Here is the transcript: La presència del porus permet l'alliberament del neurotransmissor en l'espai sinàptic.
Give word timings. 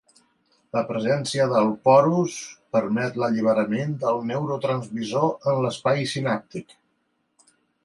La 0.77 0.81
presència 0.91 1.43
del 1.51 1.69
porus 1.87 2.37
permet 2.77 3.21
l'alliberament 3.25 3.93
del 4.07 4.25
neurotransmissor 4.33 5.53
en 5.53 5.63
l'espai 5.67 6.05
sinàptic. 6.17 6.77